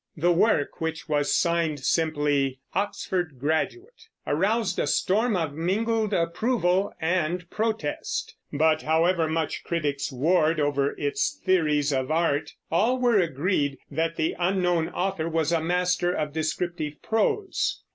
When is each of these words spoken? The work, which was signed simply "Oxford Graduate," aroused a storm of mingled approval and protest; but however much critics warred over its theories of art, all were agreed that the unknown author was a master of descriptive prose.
The 0.17 0.31
work, 0.31 0.81
which 0.81 1.07
was 1.07 1.31
signed 1.35 1.81
simply 1.81 2.59
"Oxford 2.73 3.37
Graduate," 3.37 4.07
aroused 4.25 4.79
a 4.79 4.87
storm 4.87 5.35
of 5.37 5.53
mingled 5.53 6.11
approval 6.11 6.91
and 6.99 7.47
protest; 7.51 8.35
but 8.51 8.81
however 8.81 9.27
much 9.29 9.63
critics 9.63 10.11
warred 10.11 10.59
over 10.59 10.95
its 10.97 11.39
theories 11.45 11.93
of 11.93 12.09
art, 12.09 12.53
all 12.71 12.97
were 12.97 13.19
agreed 13.19 13.77
that 13.91 14.15
the 14.15 14.35
unknown 14.39 14.89
author 14.89 15.29
was 15.29 15.51
a 15.51 15.61
master 15.61 16.11
of 16.11 16.33
descriptive 16.33 16.99
prose. 17.03 17.83